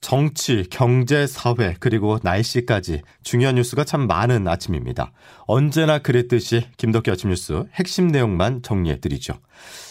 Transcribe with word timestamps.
정치, 0.00 0.64
경제, 0.70 1.26
사회, 1.26 1.74
그리고 1.78 2.18
날씨까지 2.22 3.02
중요한 3.22 3.56
뉴스가 3.56 3.84
참 3.84 4.06
많은 4.06 4.48
아침입니다. 4.48 5.12
언제나 5.46 5.98
그랬듯이 5.98 6.66
김덕기 6.78 7.10
아침 7.10 7.28
뉴스 7.30 7.64
핵심 7.74 8.08
내용만 8.08 8.62
정리해 8.62 8.98
드리죠. 8.98 9.34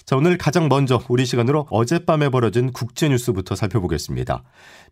자, 0.05 0.15
오늘 0.15 0.39
가장 0.39 0.67
먼저 0.67 0.99
우리 1.07 1.25
시간으로 1.25 1.67
어젯밤에 1.69 2.29
벌어진 2.29 2.71
국제 2.71 3.07
뉴스부터 3.07 3.53
살펴보겠습니다. 3.53 4.43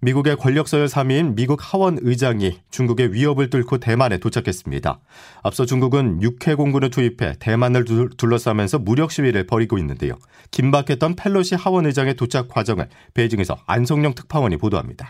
미국의 0.02 0.38
권력 0.38 0.68
서열 0.68 0.86
3위인 0.86 1.36
미국 1.36 1.60
하원 1.62 1.98
의장이 2.00 2.60
중국의 2.70 3.14
위협을 3.14 3.50
뚫고 3.50 3.80
대만에 3.80 4.20
도착했습니다. 4.20 5.00
앞서 5.42 5.66
중국은 5.66 6.22
육해 6.22 6.54
공군을 6.54 6.92
투입해 6.92 7.38
대만을 7.40 7.86
둘러싸면서 8.18 8.78
무력 8.78 9.12
시위를 9.12 9.48
벌이고 9.48 9.80
있는데요. 9.80 10.14
긴박했던 10.52 11.16
펠로시 11.16 11.56
하원 11.56 11.88
의장의 11.88 12.16
도착 12.16 12.48
과정을 12.50 12.88
베이징에서 13.16 13.58
안성령 13.66 14.14
특파원이 14.14 14.58
보도합니다. 14.58 15.07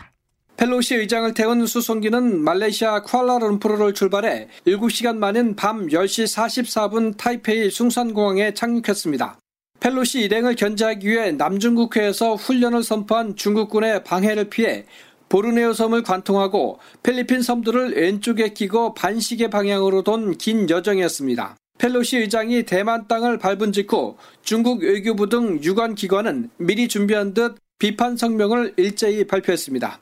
펠로시 0.58 0.96
의장을 0.96 1.32
태운 1.34 1.64
수송기는 1.66 2.42
말레이시아 2.42 3.02
쿠알라룸푸르를 3.04 3.94
출발해 3.94 4.48
7시간 4.66 5.16
만인 5.16 5.54
밤 5.54 5.86
10시 5.86 6.26
44분 6.36 7.16
타이페이 7.16 7.70
숭산공항에 7.70 8.54
착륙했습니다. 8.54 9.38
펠로시 9.78 10.22
일행을 10.22 10.56
견제하기 10.56 11.08
위해 11.08 11.30
남중국해에서 11.30 12.34
훈련을 12.34 12.82
선포한 12.82 13.36
중국군의 13.36 14.02
방해를 14.02 14.50
피해 14.50 14.84
보르네오 15.28 15.74
섬을 15.74 16.02
관통하고 16.02 16.80
필리핀 17.04 17.40
섬들을 17.40 17.94
왼쪽에 17.94 18.48
끼고 18.48 18.94
반시계 18.94 19.50
방향으로 19.50 20.02
돈 20.02 20.36
긴 20.38 20.68
여정이었습니다. 20.68 21.56
펠로시 21.78 22.16
의장이 22.16 22.64
대만 22.64 23.06
땅을 23.06 23.38
밟은 23.38 23.70
직후 23.70 24.16
중국 24.42 24.82
외교부 24.82 25.28
등 25.28 25.62
유관 25.62 25.94
기관은 25.94 26.50
미리 26.56 26.88
준비한 26.88 27.32
듯 27.32 27.58
비판 27.78 28.16
성명을 28.16 28.74
일제히 28.76 29.24
발표했습니다. 29.24 30.00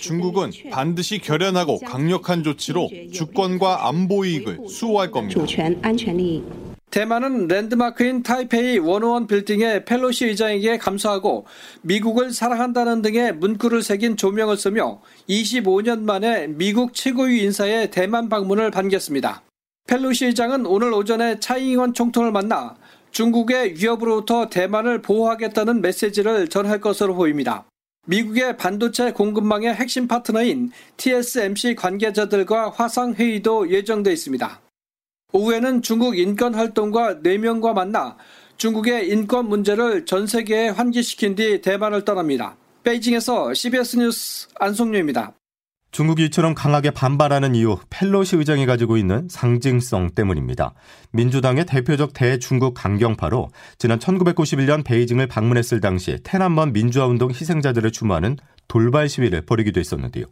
중국은 0.00 0.50
반드시 0.70 1.18
결연하고 1.18 1.80
강력한 1.80 2.42
조치로 2.42 2.88
주권과 3.12 3.86
안보 3.86 4.24
이익을 4.24 4.60
수호할 4.70 5.10
겁니다. 5.10 5.44
대만은 6.90 7.46
랜드마크인 7.48 8.22
타이페이 8.22 8.78
원오원 8.78 9.26
빌딩에 9.26 9.84
펠로시 9.84 10.24
의장에게 10.28 10.78
감사하고 10.78 11.44
미국을 11.82 12.32
사랑한다는 12.32 13.02
등의 13.02 13.34
문구를 13.34 13.82
새긴 13.82 14.16
조명을 14.16 14.56
쓰며 14.56 15.02
25년 15.28 16.00
만에 16.00 16.46
미국 16.46 16.94
최고위 16.94 17.42
인사의 17.42 17.90
대만 17.90 18.30
방문을 18.30 18.70
반겼습니다. 18.70 19.42
펠로시 19.86 20.24
의장은 20.24 20.64
오늘 20.64 20.94
오전에 20.94 21.38
차이잉원 21.38 21.92
총통을 21.92 22.32
만나 22.32 22.76
중국의 23.10 23.74
위협으로부터 23.74 24.48
대만을 24.48 25.02
보호하겠다는 25.02 25.82
메시지를 25.82 26.48
전할 26.48 26.80
것으로 26.80 27.14
보입니다. 27.14 27.66
미국의 28.08 28.56
반도체 28.56 29.12
공급망의 29.12 29.74
핵심 29.74 30.08
파트너인 30.08 30.70
TSMC 30.96 31.74
관계자들과 31.74 32.70
화상회의도 32.70 33.70
예정돼 33.70 34.10
있습니다. 34.14 34.60
오후에는 35.34 35.82
중국 35.82 36.18
인권 36.18 36.54
활동가 36.54 37.16
4명과 37.16 37.74
만나 37.74 38.16
중국의 38.56 39.10
인권 39.10 39.50
문제를 39.50 40.06
전 40.06 40.26
세계에 40.26 40.70
환기시킨 40.70 41.34
뒤 41.34 41.60
대만을 41.60 42.06
떠납니다. 42.06 42.56
베이징에서 42.82 43.52
CBS 43.52 43.98
뉴스 43.98 44.48
안송료입니다. 44.58 45.37
중국이 45.90 46.26
이처럼 46.26 46.54
강하게 46.54 46.90
반발하는 46.90 47.54
이유 47.54 47.78
펠로시 47.90 48.36
의장이 48.36 48.66
가지고 48.66 48.96
있는 48.96 49.26
상징성 49.30 50.10
때문입니다. 50.14 50.74
민주당의 51.12 51.64
대표적 51.64 52.12
대중국 52.12 52.74
강경파로 52.74 53.48
지난 53.78 53.98
1991년 53.98 54.84
베이징을 54.84 55.26
방문했을 55.26 55.80
당시 55.80 56.18
테난먼 56.22 56.72
민주화운동 56.72 57.30
희생자들을 57.30 57.90
추모하는 57.90 58.36
돌발 58.68 59.08
시위를 59.08 59.42
벌이기도 59.42 59.80
했었는데요. 59.80 60.26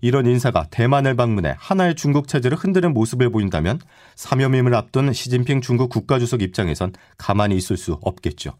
이런 0.00 0.26
인사가 0.26 0.66
대만을 0.70 1.16
방문해 1.16 1.54
하나의 1.58 1.94
중국 1.94 2.28
체제를 2.28 2.56
흔드는 2.56 2.92
모습을 2.92 3.30
보인다면 3.30 3.80
사면임을 4.14 4.74
앞둔 4.74 5.12
시진핑 5.12 5.60
중국 5.60 5.90
국가주석 5.90 6.42
입장에선 6.42 6.92
가만히 7.18 7.56
있을 7.56 7.76
수 7.76 7.98
없겠죠. 8.00 8.54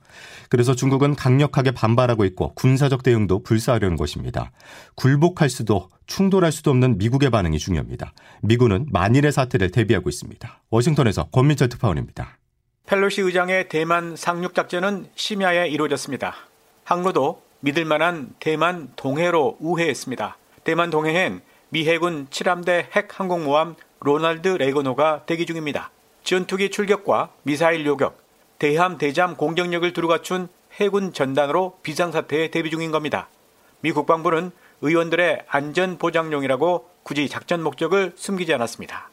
그래서 0.48 0.74
중국은 0.74 1.14
강력하게 1.14 1.70
반발하고 1.72 2.24
있고 2.26 2.54
군사적 2.54 3.02
대응도 3.02 3.42
불사하려는 3.42 3.96
것입니다. 3.96 4.52
굴복할 4.96 5.48
수도 5.48 5.88
충돌할 6.06 6.52
수도 6.52 6.70
없는 6.70 6.98
미국의 6.98 7.30
반응이 7.30 7.58
중요합니다. 7.58 8.12
미군은 8.42 8.86
만일의 8.90 9.32
사태를 9.32 9.70
대비하고 9.70 10.08
있습니다. 10.08 10.62
워싱턴에서 10.70 11.28
권민철 11.30 11.68
특파원입니다. 11.68 12.36
펠로시 12.86 13.20
의장의 13.20 13.68
대만 13.68 14.16
상륙 14.16 14.54
작전은 14.54 15.06
심야에 15.14 15.68
이루어졌습니다. 15.68 16.34
항로도 16.82 17.49
믿을 17.60 17.84
만한 17.84 18.34
대만 18.40 18.92
동해로 18.96 19.56
우회했습니다. 19.60 20.36
대만 20.64 20.90
동해엔 20.90 21.42
미 21.68 21.88
해군 21.88 22.26
7함대 22.28 22.86
핵 22.94 23.18
항공모함 23.18 23.76
로널드 24.00 24.48
레이건호가 24.48 25.22
대기 25.26 25.46
중입니다. 25.46 25.90
전투기 26.24 26.70
출격과 26.70 27.30
미사일 27.42 27.86
요격, 27.86 28.18
대함 28.58 28.98
대잠 28.98 29.36
공격력을 29.36 29.92
두루 29.92 30.08
갖춘 30.08 30.48
해군 30.74 31.12
전단으로 31.12 31.78
비상사태에 31.82 32.50
대비 32.50 32.70
중인 32.70 32.90
겁니다. 32.90 33.28
미 33.80 33.92
국방부는 33.92 34.50
의원들의 34.82 35.44
안전 35.48 35.98
보장용이라고 35.98 36.88
굳이 37.02 37.28
작전 37.28 37.62
목적을 37.62 38.12
숨기지 38.16 38.52
않았습니다. 38.54 39.10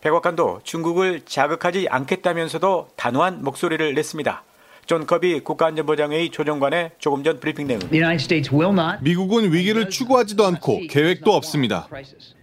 백악관도 0.00 0.60
중국을 0.62 1.22
자극하지 1.24 1.88
않겠다면서도 1.90 2.90
단호한 2.96 3.42
목소리를 3.42 3.94
냈습니다. 3.94 4.42
존 4.86 5.04
커비 5.04 5.40
국가안전보장회의 5.40 6.30
조정관의 6.30 6.92
조금 7.00 7.24
전 7.24 7.40
브리핑 7.40 7.66
내용. 7.66 7.80
미국은 9.02 9.52
위기를 9.52 9.90
추구하지도 9.90 10.46
않고 10.46 10.82
계획도 10.88 11.32
없습니다. 11.34 11.88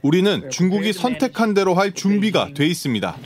우리는 0.01 0.49
중국이 0.49 0.91
선택한 0.91 1.53
대로 1.53 1.73
할 1.73 1.93
준비가 1.93 2.49
돼 2.53 2.65
있습니다. 2.65 3.17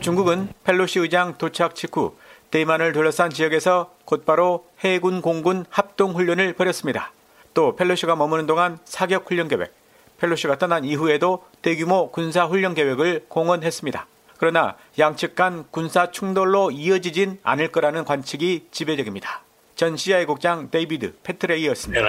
중국은 0.00 0.48
펠로시 0.64 0.98
의장 0.98 1.38
도착 1.38 1.76
직후 1.76 2.16
대만을 2.50 2.92
둘러싼 2.92 3.30
지역에서 3.30 3.94
곧바로 4.04 4.66
해군 4.80 5.22
공군 5.22 5.64
합동 5.70 6.16
훈련을 6.16 6.54
벌였습니다. 6.54 7.12
또 7.54 7.76
펠로시가 7.76 8.16
머무는 8.16 8.46
동안 8.46 8.78
사격 8.84 9.30
훈련 9.30 9.46
계획, 9.46 9.72
펠로시가 10.18 10.58
떠난 10.58 10.84
이후에도 10.84 11.44
대규모 11.62 12.10
군사 12.10 12.46
훈련 12.46 12.74
계획을 12.74 13.26
공언했습니다. 13.28 14.06
그러나 14.42 14.74
양측 14.98 15.36
간 15.36 15.64
군사 15.70 16.10
충돌로 16.10 16.72
이어지진 16.72 17.38
않을 17.44 17.68
거라는 17.68 18.04
관측이 18.04 18.66
지배적입니다. 18.72 19.44
전 19.76 19.96
CIA 19.96 20.24
국장 20.24 20.68
데이비드 20.68 21.12
페트레이어스입니다. 21.22 22.04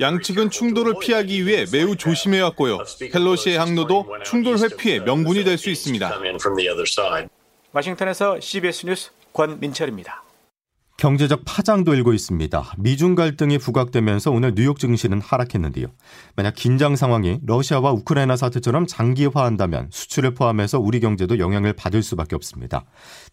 양측은 0.00 0.50
충돌을 0.50 0.94
피하기 1.00 1.46
위해 1.46 1.64
매우 1.72 1.96
조심해왔고요. 1.96 2.78
펠로시의 3.12 3.58
항로도 3.58 4.06
충돌 4.24 4.58
회피의 4.58 5.00
명분이 5.00 5.42
될 5.42 5.58
수 5.58 5.68
있습니다. 5.70 6.16
와싱턴에서 7.72 8.38
CBS 8.38 8.86
뉴스 8.86 9.10
권민철입니다. 9.32 10.22
경제적 11.00 11.46
파장도 11.46 11.94
일고 11.94 12.12
있습니다. 12.12 12.74
미중 12.76 13.14
갈등이 13.14 13.56
부각되면서 13.56 14.30
오늘 14.32 14.54
뉴욕 14.54 14.78
증시는 14.78 15.22
하락했는데요. 15.22 15.86
만약 16.36 16.54
긴장 16.54 16.94
상황이 16.94 17.40
러시아와 17.42 17.92
우크라이나 17.92 18.36
사태처럼 18.36 18.86
장기화한다면 18.86 19.88
수출을 19.90 20.34
포함해서 20.34 20.78
우리 20.78 21.00
경제도 21.00 21.38
영향을 21.38 21.72
받을 21.72 22.02
수밖에 22.02 22.36
없습니다. 22.36 22.84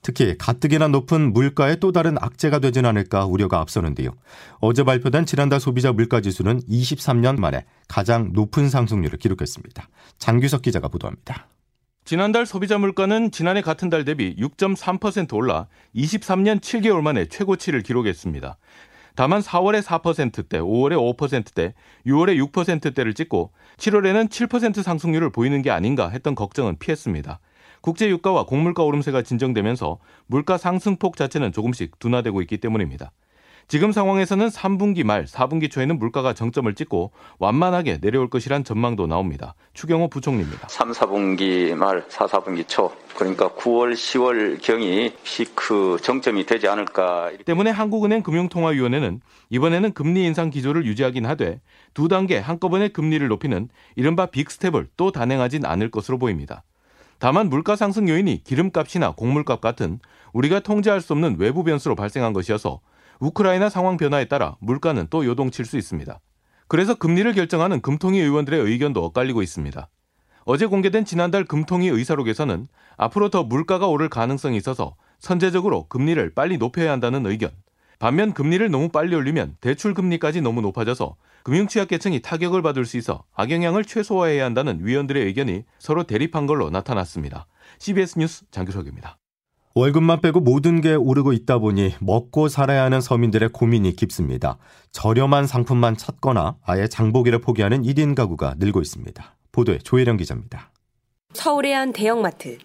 특히 0.01 0.37
가뜩이나 0.37 0.87
높은 0.87 1.33
물가의 1.33 1.81
또 1.81 1.91
다른 1.91 2.15
악재가 2.17 2.59
되진 2.59 2.85
않을까 2.85 3.25
우려가 3.25 3.59
앞서는데요. 3.59 4.11
어제 4.61 4.85
발표된 4.85 5.25
지난달 5.25 5.59
소비자 5.59 5.91
물가 5.91 6.21
지수는 6.21 6.61
23년 6.69 7.37
만에 7.37 7.65
가장 7.89 8.29
높은 8.31 8.69
상승률을 8.69 9.19
기록했습니다. 9.19 9.89
장규석 10.19 10.61
기자가 10.61 10.87
보도합니다. 10.87 11.49
지난달 12.07 12.45
소비자 12.45 12.77
물가는 12.77 13.31
지난해 13.31 13.61
같은 13.61 13.89
달 13.89 14.05
대비 14.05 14.33
6.3% 14.37 15.33
올라 15.35 15.67
23년 15.93 16.61
7개월 16.61 17.01
만에 17.01 17.25
최고치를 17.25 17.83
기록했습니다. 17.83 18.57
다만 19.15 19.41
4월에 19.41 19.81
4%대, 19.81 20.59
5월에 20.61 21.17
5%대, 21.17 21.73
6월에 22.05 22.49
6%대를 22.49 23.13
찍고 23.13 23.51
7월에는 23.75 24.29
7% 24.29 24.83
상승률을 24.83 25.31
보이는 25.31 25.61
게 25.61 25.69
아닌가 25.69 26.07
했던 26.07 26.33
걱정은 26.33 26.77
피했습니다. 26.79 27.41
국제 27.81 28.07
유가와 28.07 28.45
곡물가 28.45 28.83
오름세가 28.83 29.23
진정되면서 29.23 29.99
물가 30.27 30.57
상승폭 30.57 31.17
자체는 31.17 31.51
조금씩 31.51 31.99
둔화되고 31.99 32.41
있기 32.43 32.59
때문입니다. 32.59 33.11
지금 33.69 33.91
상황에서는 33.91 34.47
3분기 34.47 35.03
말, 35.03 35.25
4분기 35.25 35.69
초에는 35.69 35.99
물가가 35.99 36.31
정점을 36.33 36.73
찍고 36.73 37.11
완만하게 37.37 37.99
내려올 37.99 38.29
것이란 38.29 38.63
전망도 38.63 39.07
나옵니다. 39.07 39.55
추경호 39.73 40.07
부총리입니다. 40.07 40.69
3, 40.69 40.91
4분기 40.91 41.75
말, 41.75 42.05
4, 42.07 42.27
4분기 42.27 42.65
초 42.65 42.93
그러니까 43.17 43.49
9월, 43.49 43.91
10월 43.91 44.61
경이 44.61 45.11
피크 45.21 45.97
정점이 46.01 46.45
되지 46.45 46.69
않을까. 46.69 47.31
때문에 47.43 47.71
한국은행 47.71 48.23
금융통화위원회는 48.23 49.19
이번에는 49.49 49.91
금리 49.91 50.23
인상 50.23 50.49
기조를 50.49 50.85
유지하긴 50.85 51.25
하되 51.25 51.59
두 51.93 52.07
단계 52.07 52.37
한꺼번에 52.37 52.87
금리를 52.87 53.27
높이는 53.27 53.67
이른바 53.97 54.27
빅스텝을 54.27 54.87
또 54.95 55.11
단행하진 55.11 55.65
않을 55.65 55.91
것으로 55.91 56.17
보입니다. 56.17 56.63
다만 57.19 57.49
물가 57.49 57.75
상승 57.75 58.07
요인이 58.07 58.45
기름값이나 58.45 59.11
곡물값 59.11 59.59
같은 59.59 59.99
우리가 60.31 60.61
통제할 60.61 61.01
수 61.01 61.11
없는 61.11 61.35
외부 61.37 61.65
변수로 61.65 61.95
발생한 61.95 62.31
것이어서 62.31 62.79
우크라이나 63.19 63.69
상황 63.69 63.97
변화에 63.97 64.25
따라 64.25 64.57
물가는 64.59 65.07
또 65.09 65.25
요동칠 65.25 65.65
수 65.65 65.77
있습니다. 65.77 66.19
그래서 66.67 66.95
금리를 66.95 67.31
결정하는 67.33 67.81
금통위 67.81 68.19
의원들의 68.19 68.59
의견도 68.59 69.03
엇갈리고 69.05 69.41
있습니다. 69.41 69.89
어제 70.45 70.65
공개된 70.65 71.05
지난달 71.05 71.43
금통위 71.43 71.89
의사록에서는 71.89 72.67
앞으로 72.97 73.29
더 73.29 73.43
물가가 73.43 73.87
오를 73.87 74.09
가능성이 74.09 74.57
있어서 74.57 74.95
선제적으로 75.19 75.87
금리를 75.87 76.33
빨리 76.33 76.57
높여야 76.57 76.91
한다는 76.91 77.25
의견. 77.25 77.51
반면 77.99 78.33
금리를 78.33 78.69
너무 78.69 78.89
빨리 78.89 79.15
올리면 79.15 79.57
대출 79.59 79.93
금리까지 79.93 80.41
너무 80.41 80.61
높아져서 80.61 81.15
금융 81.43 81.67
취약계층이 81.67 82.21
타격을 82.21 82.61
받을 82.61 82.85
수 82.85 82.97
있어 82.97 83.23
악영향을 83.33 83.85
최소화해야 83.85 84.45
한다는 84.45 84.85
위원들의 84.85 85.25
의견이 85.25 85.63
서로 85.79 86.03
대립한 86.03 86.45
걸로 86.45 86.69
나타났습니다. 86.69 87.47
CBS 87.79 88.19
뉴스 88.19 88.45
장규석입니다. 88.51 89.17
월급만 89.77 90.21
빼고 90.21 90.39
모든 90.39 90.81
게 90.81 90.95
오르고 90.95 91.33
있다 91.33 91.59
보니 91.59 91.93
먹고 91.99 92.47
살아야 92.47 92.81
하는 92.81 92.99
서민들의 92.99 93.49
고민이 93.49 93.95
깊습니다. 93.95 94.57
저렴한 94.91 95.45
상품만 95.45 95.97
찾거나 95.97 96.55
아예 96.65 96.87
장보기를 96.87 97.41
포기하는 97.41 97.83
1인 97.83 98.15
가구가 98.15 98.55
늘고 98.57 98.81
있습니다. 98.81 99.35
보도에 99.51 99.77
조혜령 99.77 100.17
기자입니다. 100.17 100.71
서울의 101.33 101.73
한 101.75 101.93
대형마트. 101.93 102.57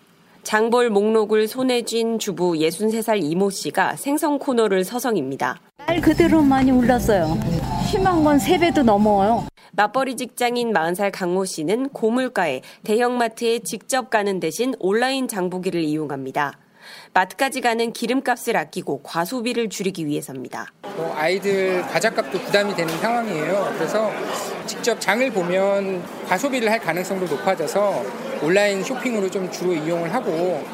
장볼 0.43 0.89
목록을 0.89 1.49
손에 1.49 1.83
쥔 1.83 2.19
주부 2.19 2.55
63살 2.55 3.23
이모 3.23 3.51
씨가 3.51 3.97
생선 3.97 4.39
코너를 4.39 4.83
서성입니다. 4.83 5.61
말 5.87 6.01
그대로 6.01 6.41
많이 6.41 6.71
올랐어요. 6.71 7.39
심한 7.91 8.25
건 8.25 8.39
3배도 8.39 8.85
넘어요. 8.85 9.45
맞벌이 9.73 10.17
직장인 10.17 10.73
40살 10.73 11.11
강모 11.13 11.45
씨는 11.45 11.91
고물가에 11.91 12.63
대형마트에 12.85 13.59
직접 13.59 14.09
가는 14.09 14.41
대신 14.41 14.75
온라인 14.79 15.29
장보기를 15.29 15.83
이용합니다. 15.83 16.62
마트까지 17.15 17.61
가는 17.61 17.93
기름값을 17.93 18.57
아끼고 18.57 19.03
과소비를 19.03 19.69
줄이기 19.69 20.07
위해서입니다. 20.07 20.69
뭐 20.97 21.15
아이들 21.17 21.83
과자값도 21.83 22.39
부담이 22.39 22.75
되는 22.75 22.97
상황이에요. 22.99 23.75
그래서 23.77 24.11
직접 24.67 24.99
장을 25.01 25.31
보면 25.31 26.03
과소비를 26.29 26.71
할 26.71 26.79
가능성도 26.79 27.27
높아져서 27.27 28.03
온라인 28.43 28.83
쇼핑으로 28.83 29.31
좀 29.31 29.51
주로 29.51 29.75
이용을 29.75 30.13
하고 30.15 30.65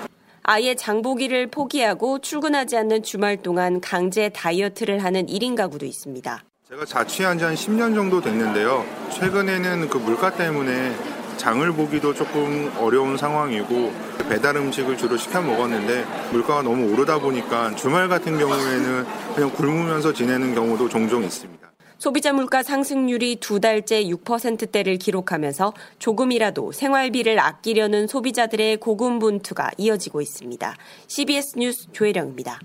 아예 0.44 0.74
장보기를 0.74 1.48
포기하고 1.48 2.20
출근하지 2.20 2.76
않는 2.78 3.02
주말 3.02 3.36
동안 3.38 3.80
강제 3.80 4.28
다이어트를 4.30 5.02
하는 5.04 5.26
1인 5.26 5.56
가구도 5.56 5.84
있습니다. 5.84 6.44
제가 6.68 6.84
자취한 6.84 7.38
지 7.38 7.44
한 7.44 7.54
10년 7.54 7.94
정도 7.94 8.20
됐는데요. 8.20 8.84
최근에는 9.10 9.88
그 9.88 9.98
물가 9.98 10.30
때문에 10.32 10.92
장을 11.48 11.72
보기도 11.72 12.12
조금 12.12 12.70
어려운 12.78 13.16
상황이고 13.16 13.90
배달 14.28 14.56
음식을 14.56 14.98
주로 14.98 15.16
시켜 15.16 15.40
먹었는데 15.40 16.04
물가가 16.30 16.60
너무 16.60 16.92
오르다 16.92 17.20
보니까 17.20 17.74
주말 17.74 18.06
같은 18.06 18.36
경우에는 18.36 19.06
그냥 19.34 19.50
굶으면서 19.52 20.12
지내는 20.12 20.54
경우도 20.54 20.90
종종 20.90 21.24
있습니다. 21.24 21.72
소비자 21.96 22.34
물가 22.34 22.62
상승률이 22.62 23.36
두 23.36 23.60
달째 23.60 24.04
6%대를 24.04 24.98
기록하면서 24.98 25.72
조금이라도 25.98 26.72
생활비를 26.72 27.40
아끼려는 27.40 28.08
소비자들의 28.08 28.76
고군분투가 28.76 29.70
이어지고 29.78 30.20
있습니다. 30.20 30.76
CBS 31.06 31.58
뉴스 31.58 31.90
조혜령입니다. 31.92 32.60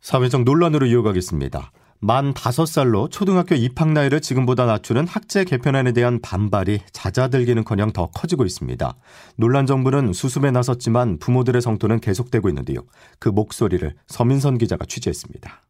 사회적 0.00 0.42
논란으로 0.42 0.86
이어가겠습니다. 0.86 1.70
만 2.02 2.32
5살로 2.32 3.10
초등학교 3.10 3.54
입학 3.54 3.92
나이를 3.92 4.22
지금보다 4.22 4.64
낮추는 4.64 5.06
학제 5.06 5.44
개편안에 5.44 5.92
대한 5.92 6.18
반발이 6.22 6.80
잦아들기는커녕 6.92 7.92
더 7.92 8.06
커지고 8.06 8.46
있습니다. 8.46 8.96
논란 9.36 9.66
정부는 9.66 10.14
수습에 10.14 10.50
나섰지만 10.50 11.18
부모들의 11.18 11.60
성토는 11.60 12.00
계속되고 12.00 12.48
있는데요. 12.48 12.80
그 13.18 13.28
목소리를 13.28 13.94
서민선 14.06 14.56
기자가 14.56 14.86
취재했습니다. 14.86 15.60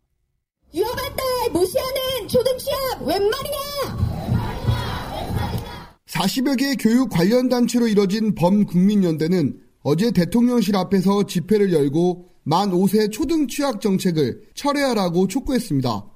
유학한 0.73 1.17
딸 1.17 1.27
무시하는 1.53 2.29
초등취업 2.29 3.03
웬 3.07 3.29
말이냐! 3.29 3.59
40여 6.07 6.57
개의 6.57 6.77
교육 6.77 7.11
관련 7.11 7.49
단체로 7.49 7.89
이뤄진 7.89 8.37
범국민연대는 8.37 9.59
어제 9.83 10.13
대통령실 10.13 10.77
앞에서 10.77 11.25
집회를 11.25 11.73
열고 11.73 12.29
만 12.45 12.71
5세 12.71 13.11
초등 13.11 13.49
취약 13.49 13.81
정책을 13.81 14.43
철회하라고 14.55 15.27
촉구했습니다. 15.27 16.10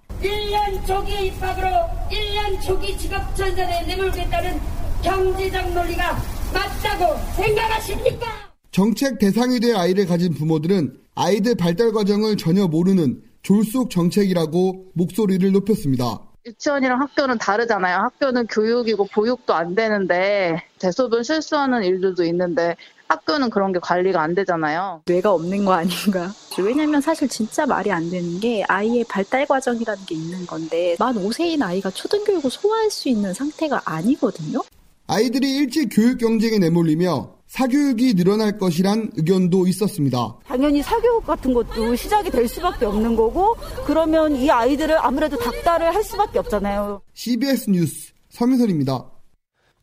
1년 0.85 0.87
조기 0.87 1.27
입학으로 1.27 1.67
1년 2.11 2.63
조기 2.63 2.97
직업 2.99 3.35
전선에 3.35 3.87
내몰겠다는 3.87 4.61
경제적 5.03 5.73
논리가 5.73 6.17
맞다고 6.53 7.19
생각하십니까? 7.37 8.27
정책 8.71 9.19
대상이 9.19 9.61
될 9.61 9.77
아이를 9.77 10.07
가진 10.07 10.35
부모들은 10.35 10.99
아이들 11.15 11.55
발달 11.55 11.93
과정을 11.93 12.37
전혀 12.37 12.67
모르는 12.67 13.23
졸속 13.43 13.91
정책이라고 13.91 14.91
목소리를 14.95 15.51
높였습니다. 15.53 16.21
유치원이랑 16.47 17.01
학교는 17.01 17.39
다르잖아요. 17.39 17.97
학교는 17.97 18.47
교육이고 18.49 19.07
보육도 19.07 19.55
안 19.55 19.75
되는데 19.75 20.63
대소변 20.79 21.23
실수하는 21.23 21.83
일들도 21.85 22.25
있는데 22.25 22.77
학교는 23.09 23.51
그런 23.51 23.73
게 23.73 23.79
관리가 23.79 24.21
안 24.21 24.35
되잖아요. 24.35 25.03
뇌가 25.07 25.33
없는 25.33 25.65
거 25.65 25.73
아닌가. 25.73 26.33
왜냐면 26.59 27.01
사실 27.01 27.29
진짜 27.29 27.67
말이 27.67 27.91
안 27.93 28.11
되는 28.11 28.41
게 28.41 28.65
아이의 28.69 29.05
발달 29.09 29.47
과정이라는 29.47 30.05
게 30.07 30.15
있는 30.15 30.47
건데 30.47 30.97
만 30.99 31.15
5세인 31.15 31.63
아이가 31.63 31.91
초등교육을 31.91 32.51
소화할 32.51 32.91
수 32.91 33.09
있는 33.09 33.35
상태가 33.35 33.83
아니거든요. 33.85 34.63
아이들이 35.07 35.57
일찍 35.57 35.89
교육 35.93 36.19
경쟁에 36.19 36.59
내몰리며 36.59 37.35
사교육이 37.47 38.15
늘어날 38.15 38.59
것이란 38.59 39.11
의견도 39.17 39.67
있었습니다. 39.69 40.39
당연히 40.47 40.83
사교육 40.83 41.25
같은 41.25 41.53
것도 41.53 41.95
시작이 41.95 42.31
될 42.31 42.49
수밖에 42.49 42.87
없는 42.87 43.15
거고 43.15 43.55
그러면 43.87 44.35
이 44.35 44.51
아이들을 44.51 44.97
아무래도 44.99 45.39
닥달을 45.39 45.95
할 45.95 46.03
수밖에 46.03 46.39
없잖아요. 46.41 47.03
CBS 47.13 47.71
뉴스 47.71 48.13
서민선입니다. 48.31 49.14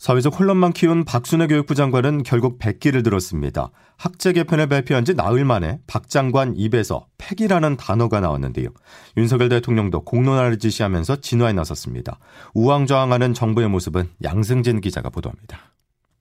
사회적 0.02 0.40
혼란만 0.40 0.74
키운 0.74 1.06
박순애 1.06 1.46
교육부 1.46 1.76
장관은 1.76 2.24
결국 2.24 2.58
백기를 2.58 3.04
들었습니다. 3.04 3.70
학제 3.98 4.34
개편을 4.34 4.66
발표한 4.66 5.06
지 5.06 5.14
나흘 5.14 5.46
만에 5.46 5.78
박 5.86 6.10
장관 6.10 6.56
입에서 6.58 7.06
팩이라는 7.20 7.78
단어가 7.78 8.20
나왔는데요. 8.20 8.70
윤석열 9.16 9.50
대통령도 9.50 10.04
공론화를 10.04 10.58
지시하면서 10.58 11.18
진화에 11.18 11.54
나섰습니다. 11.54 12.18
우왕좌왕하는 12.56 13.36
정부의 13.36 13.70
모습은 13.70 14.10
양승진 14.24 14.82
기자가 14.82 15.12
보도합니다. 15.12 15.72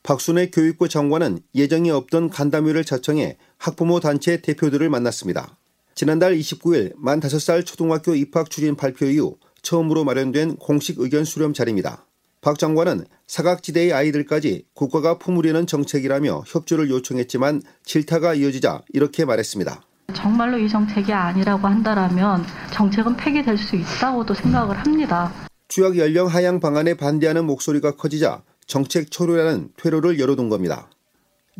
박순애 0.02 0.50
교육부 0.50 0.86
장관은 0.90 1.38
예정이 1.54 1.90
없던 1.90 2.28
간담회를 2.28 2.84
자청해 2.84 3.38
학부모 3.56 4.00
단체 4.00 4.42
대표들을 4.42 4.90
만났습니다. 4.90 5.56
지난달 5.94 6.36
29일 6.36 6.92
만 6.98 7.18
5살 7.20 7.64
초등학교 7.64 8.14
입학 8.14 8.50
추진 8.50 8.76
발표 8.76 9.06
이후 9.06 9.38
처음으로 9.62 10.04
마련된 10.04 10.56
공식 10.56 10.98
의견 10.98 11.24
수렴 11.24 11.54
자리입니다. 11.54 12.04
박 12.42 12.58
장관은 12.58 13.04
사각지대의 13.26 13.92
아이들까지 13.92 14.64
국가가 14.72 15.18
품으려는 15.18 15.66
정책이라며 15.66 16.44
협조를 16.46 16.88
요청했지만 16.88 17.60
질타가 17.84 18.34
이어지자 18.34 18.82
이렇게 18.94 19.26
말했습니다. 19.26 19.82
정말로 20.14 20.58
이 20.58 20.66
정책이 20.66 21.12
아니라고 21.12 21.68
한다라면 21.68 22.44
정책은 22.72 23.16
폐기될 23.16 23.58
수 23.58 23.76
있다고도 23.76 24.32
생각을 24.32 24.76
합니다. 24.78 25.32
취약 25.68 25.98
연령 25.98 26.26
하향 26.26 26.60
방안에 26.60 26.94
반대하는 26.94 27.44
목소리가 27.44 27.96
커지자 27.96 28.42
정책 28.66 29.10
초료라는 29.10 29.72
퇴로를 29.76 30.18
열어둔 30.18 30.48
겁니다. 30.48 30.90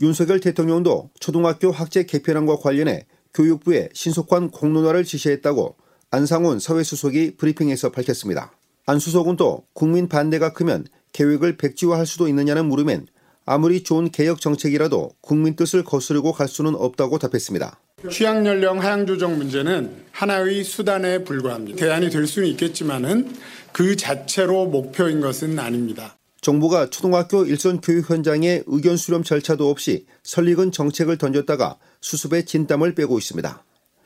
윤석열 0.01 0.41
대통령도 0.41 1.11
초등학교 1.21 1.71
학제 1.71 2.05
개편안과 2.05 2.57
관련해 2.57 3.07
교육부에 3.35 3.91
신속한 3.93 4.51
공론화를 4.51 5.05
지시했다고 5.05 5.77
안상훈 6.11 6.59
사회수석이 6.59 7.37
브리핑에서 7.37 7.91
밝혔습니다. 7.91 8.53
안 8.87 8.99
수석은 8.99 9.37
또 9.37 9.65
국민 9.73 10.09
반대가 10.09 10.53
크면 10.53 10.87
계획을 11.13 11.57
백지화할 11.57 12.07
수도 12.07 12.29
있느냐는 12.29 12.67
물음엔 12.67 13.07
아무리 13.47 13.83
좋은 13.83 14.11
개혁 14.11 14.41
정책이라도 14.41 15.13
국민 15.21 15.57
뜻을 15.57 15.83
거스르고 15.85 16.33
갈 16.33 16.49
수는 16.49 16.75
없다고 16.75 17.19
답했습니다. 17.19 17.81
취약 18.11 18.47
연령 18.47 18.81
하향 18.81 19.07
조정 19.07 19.37
문제는 19.37 20.05
하나의 20.13 20.65
수단에 20.65 21.25
불과합니다. 21.25 21.79
대안이 21.79 22.11
될 22.11 22.27
수는 22.27 22.49
있겠지만은 22.49 23.35
그 23.73 23.97
자체로 23.97 24.67
목표인 24.67 25.21
것은 25.21 25.59
아닙니다. 25.59 26.17
정부가 26.41 26.89
초등학교 26.89 27.45
일선 27.45 27.81
교육 27.81 28.09
현장에 28.09 28.63
의견 28.67 28.97
수렴 28.97 29.23
절차도 29.23 29.69
없이 29.69 30.07
설익은 30.23 30.73
정책을 30.73 31.19
던졌다가 31.19 31.77
수습에 32.01 32.45
진땀을 32.47 32.95
빼고 32.95 33.19
있습니다. 33.19 33.63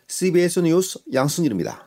CBS 0.09 0.61
뉴스 0.61 0.99
양순일입니다. 1.13 1.87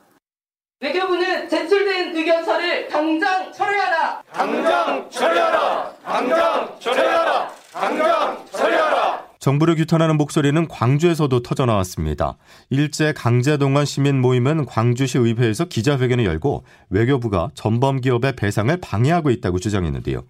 의견서를 2.28 2.88
당장 2.88 3.50
철회하라. 3.52 4.22
당장 4.32 5.10
철회하라. 5.10 5.92
당장 6.04 6.78
철회하라. 6.78 7.48
당장 7.72 8.44
철회하라. 8.52 9.28
정부를 9.38 9.76
규탄하는 9.76 10.16
목소리는 10.18 10.68
광주에서도 10.68 11.42
터져 11.42 11.64
나왔습니다. 11.64 12.36
일제 12.68 13.14
강제동원 13.14 13.86
시민 13.86 14.20
모임은 14.20 14.66
광주시 14.66 15.16
의회에서 15.18 15.66
기자회견을 15.66 16.26
열고 16.26 16.64
외교부가 16.90 17.48
전범 17.54 18.00
기업의 18.00 18.36
배상을 18.36 18.76
방해하고 18.78 19.30
있다고 19.30 19.58
주장했는데요. 19.58 20.22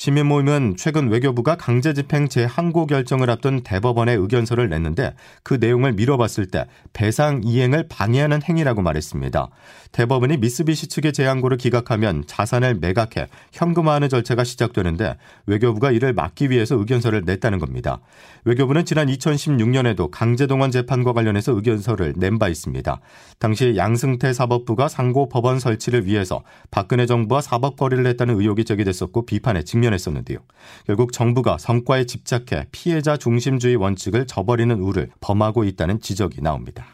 시민 0.00 0.28
모임은 0.28 0.76
최근 0.78 1.10
외교부가 1.10 1.56
강제 1.56 1.92
집행 1.92 2.26
재항고 2.26 2.86
결정을 2.86 3.28
앞둔 3.28 3.62
대법원에 3.62 4.14
의견서를 4.14 4.70
냈는데 4.70 5.14
그 5.42 5.58
내용을 5.60 5.92
미뤄봤을 5.92 6.46
때 6.46 6.64
배상 6.94 7.42
이행을 7.44 7.88
방해하는 7.90 8.40
행위라고 8.42 8.80
말했습니다. 8.80 9.50
대법원이 9.92 10.38
미쓰비시 10.38 10.88
측의 10.88 11.12
재항고를 11.12 11.58
기각하면 11.58 12.24
자산을 12.26 12.76
매각해 12.76 13.26
현금화하는 13.52 14.08
절차가 14.08 14.42
시작되는데 14.42 15.18
외교부가 15.44 15.90
이를 15.90 16.14
막기 16.14 16.48
위해서 16.48 16.76
의견서를 16.76 17.24
냈다는 17.26 17.58
겁니다. 17.58 18.00
외교부는 18.46 18.86
지난 18.86 19.08
2016년에도 19.08 20.10
강제동원 20.10 20.70
재판과 20.70 21.12
관련해서 21.12 21.52
의견서를 21.52 22.14
낸 22.16 22.38
바 22.38 22.48
있습니다. 22.48 23.00
당시 23.38 23.74
양승태 23.76 24.32
사법부가 24.32 24.88
상고 24.88 25.28
법원 25.28 25.58
설치를 25.58 26.06
위해서 26.06 26.42
박근혜 26.70 27.04
정부와 27.04 27.42
사법 27.42 27.76
거래를 27.76 28.06
했다는 28.06 28.40
의혹이 28.40 28.64
제기됐었고 28.64 29.26
비판에 29.26 29.62
직면 29.62 29.89
했었는데요. 29.92 30.38
결국 30.86 31.12
정부가 31.12 31.58
성과에 31.58 32.06
집착해 32.06 32.66
피해자 32.72 33.16
중심주의 33.16 33.76
원칙을 33.76 34.26
저버리는 34.26 34.78
우를 34.80 35.10
범하고 35.20 35.64
있다는 35.64 36.00
지적이 36.00 36.42
나옵니다. 36.42 36.86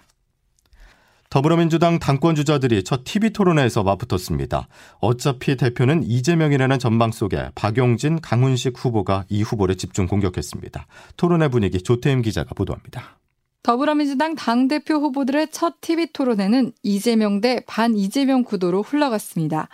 더불어민주당 1.28 1.98
당권 1.98 2.34
주자들이 2.36 2.84
첫 2.84 3.02
TV 3.04 3.30
토론회에서 3.30 3.82
맞붙었습니다. 3.82 4.68
어차피 5.00 5.56
대표는 5.56 6.04
이재명이라는 6.04 6.78
전망 6.78 7.10
속에 7.10 7.50
박용진, 7.54 8.20
강훈식 8.20 8.74
후보가 8.76 9.24
이 9.28 9.42
후보를 9.42 9.76
집중 9.76 10.06
공격했습니다. 10.06 10.86
토론회 11.16 11.48
분위기 11.48 11.82
조태임 11.82 12.22
기자가 12.22 12.54
보도합니다. 12.54 13.18
더불어민주당 13.64 14.36
당대표 14.36 14.94
후보들의 14.94 15.48
첫 15.50 15.80
TV 15.80 16.12
토론회는 16.12 16.72
이재명 16.84 17.40
대 17.40 17.60
반 17.66 17.96
이재명 17.96 18.44
구도로 18.44 18.82
흘러갔습니다. 18.82 19.68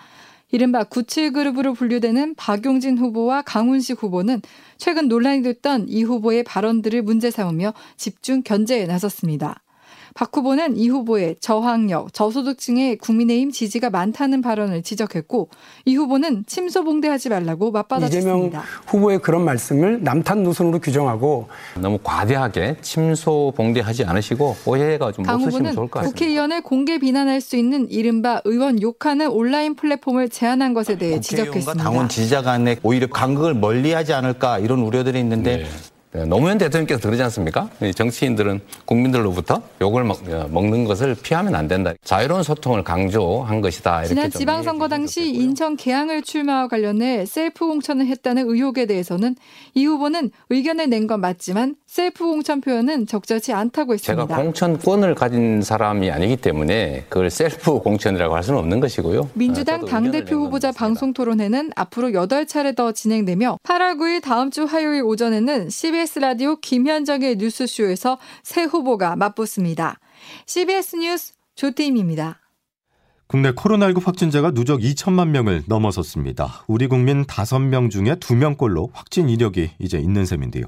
이른바 0.53 0.85
97그룹으로 0.85 1.75
분류되는 1.75 2.35
박용진 2.37 2.99
후보와 2.99 3.43
강훈식 3.43 4.03
후보는 4.03 4.43
최근 4.77 5.09
논란이 5.09 5.43
됐던 5.43 5.87
이 5.89 6.03
후보의 6.05 6.45
발언들을 6.45 7.03
문제 7.03 7.31
삼으며 7.31 7.73
집중 7.97 8.43
견제에 8.43 8.87
나섰습니다. 8.87 9.63
박 10.14 10.37
후보는 10.37 10.76
이 10.76 10.88
후보의 10.88 11.37
저학력, 11.40 12.12
저소득층의 12.12 12.99
국민의힘 12.99 13.50
지지가 13.50 13.90
많다는 13.90 14.42
발언을 14.42 14.83
지적했고 14.83 15.49
이 15.85 15.95
후보는 15.97 16.45
침소봉대하지 16.47 17.31
말라고 17.31 17.71
맞받아쳤습니다. 17.71 18.49
이재명 18.49 18.62
후보의 18.87 19.21
그런 19.21 19.45
말씀을 19.45 20.02
남탄 20.02 20.42
노선으로 20.42 20.81
규정하고 20.81 21.49
너무 21.81 21.99
과대하게 22.02 22.76
침소봉대하지 22.81 24.04
않으시고 24.04 24.57
오해가 24.66 25.12
좀 25.12 25.28
없으시면 25.28 25.75
좋을 25.75 25.88
것 25.88 26.00
같습니다. 26.00 26.09
국회의원을 26.11 26.62
공개 26.62 26.99
비난할 26.99 27.40
수 27.40 27.57
있는 27.57 27.90
이른바 27.90 28.40
의원 28.45 28.81
욕하는 28.83 29.28
온라인 29.28 29.75
플랫폼을 29.75 30.28
제한한 30.28 30.75
것에 30.75 30.99
대해 30.99 31.21
지적했습니다. 31.21 31.83
당원 31.83 32.09
지지자 32.09 32.42
간에 32.42 32.76
오히려 32.83 33.07
간극을 33.07 33.54
멀리하지 33.54 34.12
않을까 34.12 34.59
이런 34.59 34.81
우려들이 34.81 35.19
있는데 35.21 35.59
네. 35.59 35.66
네, 36.14 36.26
노무현 36.26 36.59
대통령께서 36.59 37.00
그러지 37.00 37.23
않습니까? 37.23 37.71
정치인들은 37.95 38.61
국민들로부터 38.85 39.62
욕을 39.81 40.04
먹, 40.04 40.19
어, 40.28 40.62
는 40.62 40.85
것을 40.85 41.16
피하면 41.23 41.54
안 41.54 41.69
된다. 41.69 41.92
자유로운 42.04 42.42
소통을 42.42 42.85
강조한 42.85 43.61
것이다. 43.62 44.04
지난 44.04 44.31
지방선거 44.31 44.88
당시 44.88 45.31
인천 45.31 45.76
계양을 45.77 46.23
출마와 46.23 46.69
관련해 46.69 47.25
셀프 47.26 47.66
공천을 47.66 48.07
했다는 48.07 48.49
의혹에 48.49 48.85
대해서는 48.87 49.37
이 49.75 49.87
후보는 49.87 50.31
의견을 50.50 50.88
낸 50.88 51.02
건 51.02 51.21
맞지만 51.21 51.75
셀프 51.87 52.25
공천 52.25 52.61
표현은 52.61 53.07
적절치 53.09 53.52
않다고 53.52 53.95
했습니다. 53.95 54.26
제가 54.26 54.40
공천권을 54.40 55.16
가진 55.16 55.62
사람이 55.62 56.11
아니기 56.12 56.37
때문에 56.37 57.07
그걸 57.09 57.28
셀프 57.28 57.81
공천이라고 57.81 58.37
할 58.37 58.42
수는 58.45 58.61
없는 58.61 58.78
것이고요. 58.78 59.31
민주당 59.35 59.85
당대표 59.85 60.37
후보자 60.37 60.71
방송 60.71 61.12
토론회는 61.12 61.73
앞으로 61.75 62.11
8차례 62.11 62.76
더 62.76 62.92
진행되며 62.92 63.59
8월 63.64 63.97
9일 63.99 64.23
다음 64.23 64.50
주 64.50 64.62
화요일 64.64 65.02
오전에는 65.02 65.69
1 65.71 66.02
1 66.02 66.02
CBS 66.03 66.19
라디오 66.19 66.57
김현정의 66.57 67.37
뉴스쇼에서 67.37 68.19
세 68.43 68.65
후보가 68.65 69.15
맞붙습니다. 69.15 70.01
CBS 70.47 70.97
뉴스 70.97 71.35
조태임입니다. 71.55 72.41
국내 73.29 73.53
코로나19 73.53 74.05
확진자가 74.05 74.51
누적 74.51 74.81
2천만 74.81 75.29
명을 75.29 75.63
넘어섰습니다. 75.69 76.65
우리 76.67 76.89
국민 76.89 77.25
5명 77.25 77.91
중에 77.91 78.17
2명꼴로 78.17 78.91
확진 78.93 79.29
이력이 79.29 79.71
이제 79.79 79.99
있는 79.99 80.27
셈인데요. 80.27 80.65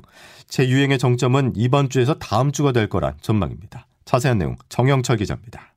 재유행의 0.46 0.98
정점은 0.98 1.54
이번 1.56 1.88
주에서 1.88 2.14
다음 2.14 2.52
주가 2.52 2.70
될 2.70 2.88
거란 2.88 3.14
전망입니다. 3.20 3.86
자세한 4.04 4.38
내용 4.38 4.54
정영철 4.68 5.16
기자입니다. 5.16 5.74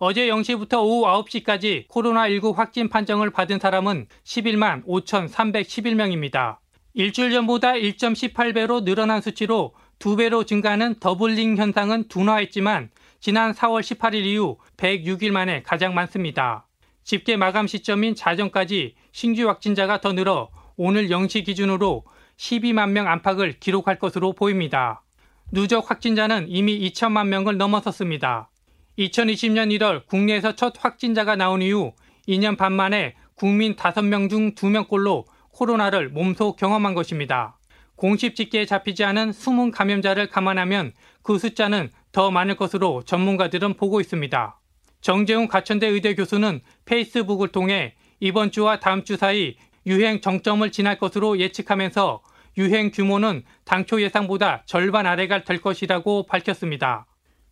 어제 0.00 0.26
0시부터 0.28 0.82
오후 0.82 1.04
9시까지 1.04 1.86
코로나19 1.86 2.54
확진 2.54 2.88
판정을 2.88 3.30
받은 3.30 3.60
사람은 3.60 4.06
11만 4.24 4.84
5,311명입니다. 4.86 6.56
일주일 6.98 7.30
전보다 7.30 7.74
1.18배로 7.74 8.82
늘어난 8.82 9.20
수치로 9.20 9.72
2배로 10.00 10.44
증가하는 10.44 10.96
더블링 10.98 11.56
현상은 11.56 12.08
둔화했지만 12.08 12.90
지난 13.20 13.52
4월 13.52 13.82
18일 13.82 14.24
이후 14.24 14.58
106일 14.76 15.30
만에 15.30 15.62
가장 15.62 15.94
많습니다. 15.94 16.66
집계 17.04 17.36
마감 17.36 17.68
시점인 17.68 18.16
자정까지 18.16 18.96
신규 19.12 19.46
확진자가 19.46 20.00
더 20.00 20.12
늘어 20.12 20.48
오늘 20.76 21.06
0시 21.06 21.44
기준으로 21.44 22.02
12만 22.36 22.90
명 22.90 23.06
안팎을 23.06 23.60
기록할 23.60 24.00
것으로 24.00 24.32
보입니다. 24.32 25.04
누적 25.52 25.88
확진자는 25.88 26.46
이미 26.48 26.80
2천만 26.90 27.28
명을 27.28 27.58
넘어섰습니다. 27.58 28.50
2020년 28.98 29.70
1월 29.78 30.04
국내에서 30.06 30.56
첫 30.56 30.74
확진자가 30.76 31.36
나온 31.36 31.62
이후 31.62 31.92
2년 32.26 32.56
반 32.56 32.72
만에 32.72 33.14
국민 33.36 33.76
5명 33.76 34.28
중 34.28 34.56
2명꼴로 34.56 35.26
코로나를 35.58 36.08
몸소 36.10 36.54
경험한 36.54 36.94
것입니다. 36.94 37.58
공식 37.96 38.36
집계에 38.36 38.64
잡히지 38.64 39.02
않은 39.02 39.32
숨은 39.32 39.72
감염자를 39.72 40.28
감안하면 40.28 40.92
그 41.22 41.36
숫자는 41.36 41.90
더 42.12 42.30
많을 42.30 42.54
것으로 42.54 43.02
전문가들은 43.02 43.74
보고 43.74 44.00
있습니다. 44.00 44.60
정재훈 45.00 45.48
가천대 45.48 45.88
의대 45.88 46.14
교수는 46.14 46.60
페이스북을 46.84 47.48
통해 47.48 47.96
이번 48.20 48.52
주와 48.52 48.78
다음 48.78 49.02
주 49.02 49.16
사이 49.16 49.56
유행 49.84 50.20
정점을 50.20 50.70
지날 50.70 50.96
것으로 50.96 51.40
예측하면서 51.40 52.22
유행 52.56 52.92
규모는 52.92 53.42
당초 53.64 54.00
예상보다 54.00 54.62
절반 54.64 55.06
아래가 55.06 55.42
될 55.42 55.60
것이라고 55.60 56.26
밝혔습니다. 56.26 57.06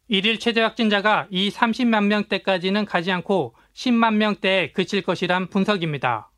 일일 0.06 0.38
최대 0.38 0.60
확진자가 0.60 1.26
이 1.30 1.50
30만 1.50 2.04
명대까지는 2.04 2.84
가지 2.84 3.10
않고 3.10 3.56
10만 3.74 4.14
명대에 4.14 4.70
그칠 4.70 5.02
것이란 5.02 5.48
분석입니다. 5.48 6.30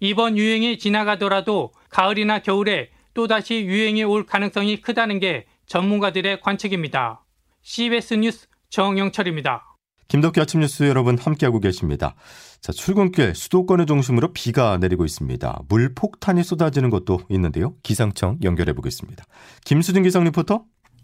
이번 0.00 0.36
유행이 0.36 0.78
지나가더라도 0.78 1.72
가을이나 1.90 2.40
겨울에 2.40 2.90
또다시 3.14 3.64
유행이 3.64 4.04
올 4.04 4.26
가능성이 4.26 4.80
크다는 4.80 5.20
게 5.20 5.46
전문가들의 5.66 6.40
관측입니다. 6.40 7.24
CBS 7.62 8.14
뉴스 8.14 8.46
정영철입니다. 8.70 9.64
김덕기 10.08 10.40
아침 10.40 10.60
뉴스 10.60 10.84
여러분 10.84 11.18
함께하고 11.18 11.58
계십니다. 11.58 12.14
자, 12.60 12.72
출근길 12.72 13.34
수도권을 13.34 13.86
중심으로 13.86 14.32
비가 14.32 14.76
내리고 14.78 15.04
있습니다. 15.04 15.62
물폭탄이 15.68 16.44
쏟아지는 16.44 16.90
것도 16.90 17.20
있는데요. 17.30 17.74
기상청 17.82 18.38
연결해 18.44 18.72
보겠습니다. 18.74 19.24
김수진 19.64 20.04
기상 20.04 20.22
리포터. 20.24 20.62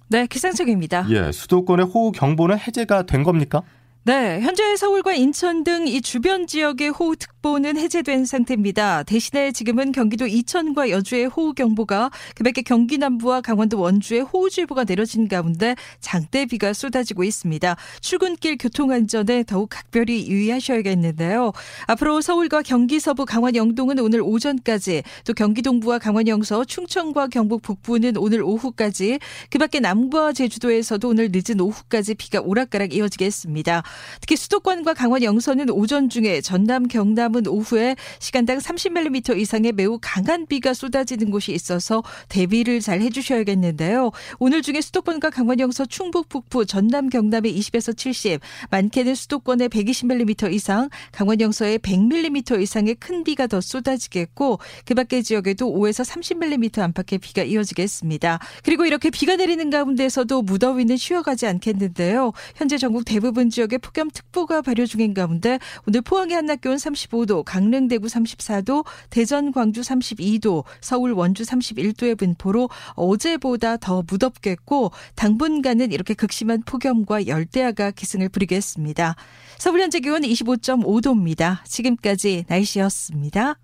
네, 0.09 0.27
기상청입니다. 0.27 1.07
예, 1.11 1.33
수도권의 1.33 1.87
호우 1.87 2.13
경보는 2.13 2.59
해제가 2.59 3.05
된 3.07 3.23
겁니까? 3.25 3.63
네, 4.05 4.41
현재 4.41 4.77
서울과 4.77 5.15
인천 5.15 5.65
등 5.65 5.87
이 5.87 6.01
주변 6.01 6.47
지역의 6.47 6.91
호우 6.91 7.17
특 7.17 7.32
보는 7.43 7.77
해제된 7.77 8.25
상태입니다. 8.25 9.03
대신에 9.03 9.51
지금은 9.51 9.91
경기도 9.91 10.29
이천과 10.29 10.91
여주의 10.91 11.27
호우경보가 11.27 12.13
그 12.37 12.45
밖에 12.45 12.63
경기 12.63 12.99
남부와 12.99 13.41
강원도 13.41 13.81
원주에 13.81 14.21
호우주의보가 14.21 14.85
내려진 14.85 15.27
가운데 15.27 15.75
장대비가 15.99 16.73
쏟아지고 16.73 17.25
있습니다. 17.25 17.77
출근길 18.01 18.59
교통안전에 18.59 19.43
더욱 19.43 19.71
각별히 19.71 20.29
유의하셔야겠는데요. 20.29 21.53
앞으로 21.89 22.21
서울과 22.21 22.63
경기 22.63 23.01
서부 23.01 23.27
강원 23.27 23.57
영동은 23.57 23.99
오늘 23.99 24.21
오전까지 24.23 25.03
또 25.25 25.35
경기 25.35 25.63
동부와 25.63 25.99
강원 25.99 26.29
영서 26.29 26.65
충청과 26.65 27.27
경북 27.27 27.63
북부는 27.63 28.19
오늘 28.19 28.43
오후까지 28.43 29.19
그 29.51 29.59
밖에 29.59 29.81
남부와 29.81 30.33
제주도에서도 30.33 31.09
오늘 31.09 31.31
늦은 31.33 31.61
오후까지 31.61 32.15
비가 32.15 32.41
오락가락 32.41 32.95
이어지겠습니다. 32.95 33.83
특히 34.21 34.37
수도권과 34.37 34.95
강원 34.95 35.25
영서는 35.25 35.71
오전 35.71 36.09
중에 36.09 36.41
전남, 36.41 36.87
경남, 36.87 37.32
남은 37.33 37.49
오후에 37.49 37.97
시간당 38.21 38.59
30mm 38.59 39.39
이상의 39.39 39.73
매우 39.73 39.99
강한 40.01 40.47
비가 40.47 40.75
쏟아지는 40.75 41.31
곳이 41.31 41.53
있어서 41.53 42.03
대비를 42.29 42.81
잘 42.81 43.01
해주셔야겠는데요. 43.01 44.13
오늘 44.39 44.63
중에 44.63 44.81
수도권과 44.81 45.31
강원 45.31 45.59
영서 45.59 45.85
충북 45.87 46.29
북부 46.29 46.67
전남 46.67 47.09
경남에 47.09 47.51
20에서 47.51 47.97
70 47.97 48.41
많게는 48.71 49.15
수도권에 49.15 49.69
120mm 49.69 50.53
이상 50.53 50.91
강원 51.11 51.41
영서에 51.41 51.79
100mm 51.79 52.61
이상의 52.61 52.95
큰 52.97 53.25
비가 53.25 53.47
더 53.47 53.61
쏟아지겠고 53.61 54.59
그 54.85 54.95
밖의 54.95 55.25
지역에도 55.25 55.73
5에서 55.73 56.05
30mm 56.05 56.81
안팎의 56.81 57.19
비가 57.19 57.43
이어지겠습니다. 57.43 58.39
그리고 58.63 58.85
이렇게 58.85 59.11
비가 59.11 59.37
내리는 59.37 59.71
가운데서도 59.71 60.43
무더위는 60.43 60.97
쉬어가지 60.97 61.47
않겠는데요. 61.47 62.33
현재 62.55 62.77
전국 62.77 63.05
대부분 63.05 63.49
지역에 63.49 63.79
폭염특보가 63.79 64.63
발효 64.63 64.85
중인 64.85 65.15
가운데 65.15 65.59
오늘 65.87 66.03
포항의 66.03 66.37
한낮 66.37 66.61
기온 66.61 66.79
35 66.79 67.22
도, 67.27 67.43
강릉 67.43 67.89
대구 67.89 68.07
34도, 68.07 68.85
대전 69.11 69.53
광주 69.53 69.81
32도, 69.81 70.65
서울 70.81 71.13
원주 71.13 71.45
31도의 71.45 72.19
분포로 72.19 72.69
어제보다 72.95 73.77
더 73.77 74.03
무덥겠고 74.09 74.93
당분간은 75.15 75.93
이렇게 75.93 76.15
극심한 76.15 76.63
폭염과 76.63 77.27
열대야가 77.27 77.93
기승을 77.93 78.29
부리겠습니다. 78.29 79.17
서울 79.59 79.81
현재 79.81 80.01
기온 80.01 80.23
25.5도입니다. 80.23 81.65
지금까지 81.65 82.45
날씨였습니다. 82.49 83.59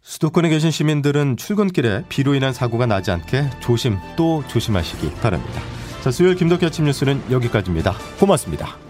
수도권에 0.00 0.48
계신 0.48 0.70
시민들은 0.70 1.36
출근길에 1.36 2.04
비로 2.08 2.34
인한 2.34 2.52
사고가 2.52 2.86
나지 2.86 3.10
않게 3.10 3.50
조심 3.60 3.98
또 4.14 4.44
조심하시기 4.46 5.14
바랍니다. 5.14 5.60
자, 6.02 6.12
수요일 6.12 6.36
김덕기 6.36 6.64
아침 6.64 6.84
뉴스는 6.84 7.32
여기까지입니다. 7.32 7.92
고맙습니다. 8.20 8.85